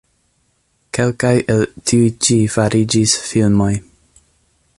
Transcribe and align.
Kelkaj 0.97 1.33
el 1.57 1.61
tiuj-ĉi 1.91 2.39
fariĝis 2.55 3.17
filmoj. 3.31 3.73